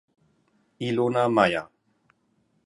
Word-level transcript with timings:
Ilona 0.87 1.27
Maier. 1.35 1.65